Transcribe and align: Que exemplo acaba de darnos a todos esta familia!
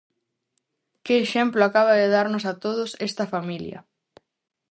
Que 1.05 1.15
exemplo 1.23 1.61
acaba 1.63 1.93
de 2.01 2.11
darnos 2.15 2.43
a 2.51 2.57
todos 2.63 2.89
esta 3.07 3.25
familia! 3.33 3.79